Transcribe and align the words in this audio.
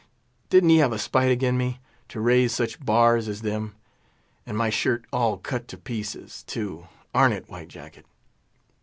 didn't 0.49 0.69
he 0.69 0.77
have 0.77 0.91
a 0.91 0.97
spite 0.97 1.29
agin 1.31 1.55
me, 1.55 1.79
to 2.09 2.19
raise 2.19 2.51
such 2.51 2.83
bars 2.83 3.27
as 3.27 3.43
them? 3.43 3.75
And 4.47 4.57
my 4.57 4.71
shirt 4.71 5.05
all 5.13 5.37
cut 5.37 5.67
to 5.67 5.77
pieces, 5.77 6.41
too—arn't 6.47 7.35
it, 7.35 7.47
White 7.49 7.67
Jacket? 7.67 8.07